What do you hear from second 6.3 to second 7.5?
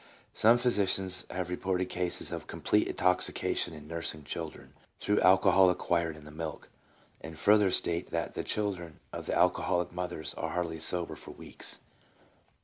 milk, and